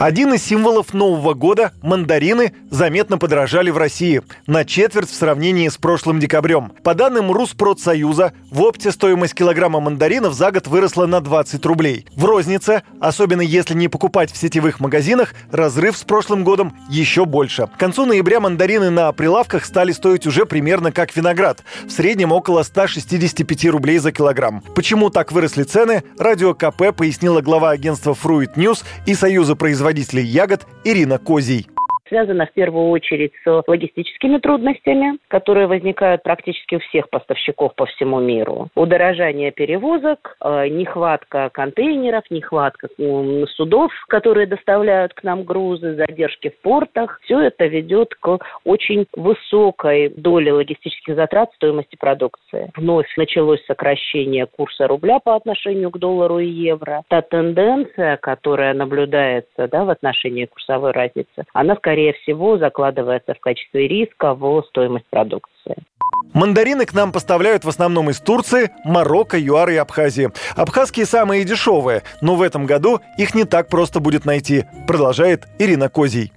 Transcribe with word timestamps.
Один 0.00 0.32
из 0.32 0.42
символов 0.42 0.94
Нового 0.94 1.34
года– 1.34 1.72
мандарины– 1.82 2.54
заметно 2.70 3.18
подорожали 3.18 3.68
в 3.68 3.76
России 3.76 4.22
на 4.46 4.64
четверть 4.64 5.10
в 5.10 5.14
сравнении 5.14 5.68
с 5.68 5.76
прошлым 5.76 6.20
декабрем. 6.20 6.72
По 6.82 6.94
данным 6.94 7.30
Руспродсоюза, 7.30 8.32
в 8.50 8.62
опте 8.62 8.92
стоимость 8.92 9.34
килограмма 9.34 9.78
мандаринов 9.80 10.32
за 10.32 10.52
год 10.52 10.68
выросла 10.68 11.04
на 11.04 11.20
20 11.20 11.66
рублей. 11.66 12.06
В 12.16 12.24
рознице, 12.24 12.82
особенно 12.98 13.42
если 13.42 13.74
не 13.74 13.88
покупать 13.88 14.32
в 14.32 14.38
сетевых 14.38 14.80
магазинах, 14.80 15.34
разрыв 15.52 15.98
с 15.98 16.04
прошлым 16.04 16.44
годом 16.44 16.74
еще 16.88 17.26
больше. 17.26 17.66
К 17.66 17.78
концу 17.78 18.06
ноября 18.06 18.40
мандарины 18.40 18.88
на 18.88 19.12
прилавках 19.12 19.66
стали 19.66 19.92
стоить 19.92 20.26
уже 20.26 20.46
примерно 20.46 20.92
как 20.92 21.14
виноград. 21.14 21.62
В 21.86 21.90
среднем 21.90 22.32
около 22.32 22.62
165 22.62 23.66
рублей 23.66 23.98
за 23.98 24.12
килограмм. 24.12 24.62
Почему 24.74 25.10
так 25.10 25.30
выросли 25.30 25.64
цены, 25.64 26.04
Радио 26.18 26.54
КП 26.54 26.96
пояснила 26.96 27.42
глава 27.42 27.68
агентства 27.72 28.16
Fruit 28.18 28.54
News 28.54 28.82
и 29.04 29.14
Союза 29.14 29.56
производителей 29.56 29.89
производителей 29.90 30.24
ягод 30.24 30.66
Ирина 30.84 31.18
Козий 31.18 31.66
связано 32.10 32.46
в 32.46 32.52
первую 32.52 32.88
очередь 32.90 33.32
с 33.44 33.62
логистическими 33.66 34.38
трудностями, 34.38 35.18
которые 35.28 35.66
возникают 35.66 36.22
практически 36.22 36.74
у 36.74 36.80
всех 36.80 37.08
поставщиков 37.08 37.74
по 37.74 37.86
всему 37.86 38.20
миру. 38.20 38.68
Удорожание 38.74 39.52
перевозок, 39.52 40.36
э, 40.44 40.68
нехватка 40.68 41.48
контейнеров, 41.52 42.24
нехватка 42.30 42.88
судов, 43.56 43.92
которые 44.08 44.46
доставляют 44.46 45.14
к 45.14 45.22
нам 45.22 45.44
грузы, 45.44 45.94
задержки 45.94 46.50
в 46.50 46.60
портах. 46.60 47.20
Все 47.22 47.40
это 47.40 47.66
ведет 47.66 48.14
к 48.14 48.38
очень 48.64 49.06
высокой 49.14 50.08
доле 50.08 50.52
логистических 50.52 51.14
затрат 51.14 51.52
стоимости 51.54 51.96
продукции. 51.96 52.70
Вновь 52.76 53.06
началось 53.16 53.64
сокращение 53.66 54.46
курса 54.46 54.88
рубля 54.88 55.20
по 55.20 55.36
отношению 55.36 55.90
к 55.90 55.98
доллару 55.98 56.38
и 56.40 56.46
евро. 56.48 57.02
Та 57.08 57.22
тенденция, 57.22 58.16
которая 58.16 58.74
наблюдается 58.74 59.68
да, 59.68 59.84
в 59.84 59.90
отношении 59.90 60.46
курсовой 60.46 60.90
разницы, 60.90 61.44
она 61.52 61.76
скорее 61.76 61.99
скорее 62.00 62.12
всего, 62.22 62.58
закладывается 62.58 63.34
в 63.34 63.40
качестве 63.40 63.86
риска 63.86 64.34
в 64.34 64.62
стоимость 64.68 65.06
продукции. 65.10 65.76
Мандарины 66.32 66.86
к 66.86 66.94
нам 66.94 67.12
поставляют 67.12 67.64
в 67.64 67.68
основном 67.68 68.08
из 68.10 68.20
Турции, 68.20 68.70
Марокко, 68.84 69.36
ЮАР 69.38 69.70
и 69.70 69.76
Абхазии. 69.76 70.28
Абхазские 70.56 71.06
самые 71.06 71.44
дешевые, 71.44 72.02
но 72.22 72.36
в 72.36 72.42
этом 72.42 72.66
году 72.66 73.00
их 73.18 73.34
не 73.34 73.44
так 73.44 73.68
просто 73.68 74.00
будет 74.00 74.24
найти, 74.24 74.64
продолжает 74.86 75.46
Ирина 75.58 75.88
Козий. 75.88 76.32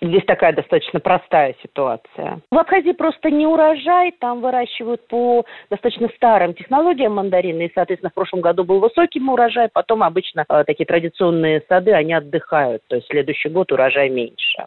Здесь 0.00 0.24
такая 0.26 0.52
достаточно 0.52 1.00
простая 1.00 1.56
ситуация. 1.60 2.40
В 2.52 2.56
Абхазии 2.56 2.92
просто 2.92 3.30
не 3.30 3.46
урожай, 3.46 4.12
там 4.20 4.40
выращивают 4.40 5.06
по 5.08 5.44
достаточно 5.70 6.08
старым 6.14 6.54
технологиям 6.54 7.14
мандарины, 7.14 7.66
и, 7.66 7.72
соответственно, 7.74 8.10
в 8.10 8.14
прошлом 8.14 8.40
году 8.40 8.62
был 8.62 8.78
высокий 8.78 9.20
урожай, 9.20 9.68
потом 9.72 10.04
обычно 10.04 10.44
э, 10.48 10.64
такие 10.64 10.86
традиционные 10.86 11.62
сады, 11.68 11.92
они 11.92 12.12
отдыхают, 12.12 12.82
то 12.88 12.96
есть 12.96 13.08
следующий 13.08 13.48
год 13.48 13.72
урожай 13.72 14.08
меньше. 14.08 14.66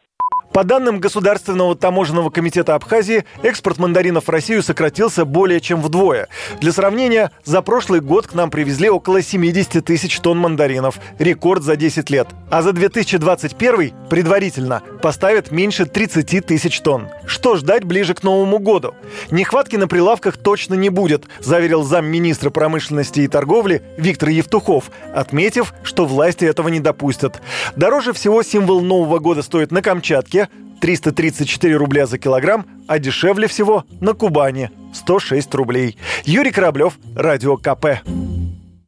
По 0.54 0.66
данным 0.66 1.00
Государственного 1.00 1.76
таможенного 1.76 2.30
комитета 2.30 2.76
Абхазии, 2.76 3.24
экспорт 3.42 3.78
мандаринов 3.78 4.26
в 4.26 4.30
Россию 4.30 4.62
сократился 4.62 5.24
более 5.24 5.62
чем 5.62 5.82
вдвое. 5.82 6.28
Для 6.60 6.74
сравнения, 6.74 7.32
за 7.46 7.62
прошлый 7.62 8.02
год 8.02 8.28
к 8.28 8.34
нам 8.34 8.50
привезли 8.52 8.90
около 8.90 9.22
70 9.22 9.84
тысяч 9.86 10.20
тонн 10.20 10.40
мандаринов. 10.40 11.00
Рекорд 11.20 11.64
за 11.64 11.78
10 11.78 12.10
лет. 12.10 12.28
А 12.50 12.62
за 12.62 12.74
2021 12.74 13.94
предварительно 14.10 14.82
поставят 15.02 15.52
меньше 15.52 15.86
30 15.86 16.46
тысяч 16.46 16.82
тонн. 16.82 17.08
Что 17.26 17.56
ждать 17.56 17.86
ближе 17.86 18.14
к 18.14 18.24
Новому 18.24 18.60
году? 18.60 18.94
Нехватки 19.32 19.78
на 19.78 19.88
прилавках 19.88 20.36
точно 20.36 20.74
не 20.74 20.90
будет, 20.90 21.24
заверил 21.40 21.84
замминистра 21.84 22.50
промышленности 22.50 23.22
и 23.22 23.28
торговли 23.30 23.82
Виктор 23.96 24.28
Евтухов, 24.28 24.92
отметив, 25.16 25.74
что 25.84 26.06
власти 26.06 26.44
этого 26.44 26.68
не 26.68 26.82
допустят. 26.82 27.42
Дороже 27.78 28.12
всего 28.12 28.44
символ 28.44 28.82
Нового 28.82 29.20
года 29.20 29.44
стоит 29.44 29.72
на 29.72 29.82
Камчатке, 29.82 30.41
334 30.82 31.76
рубля 31.78 32.06
за 32.06 32.18
килограмм, 32.18 32.66
а 32.88 33.00
дешевле 33.00 33.48
всего 33.48 33.86
на 34.02 34.14
Кубани– 34.14 34.70
106 34.94 35.54
рублей. 35.56 35.98
Юрий 36.26 36.52
Кораблев, 36.52 36.98
Радио 37.16 37.56
КП. 37.56 38.02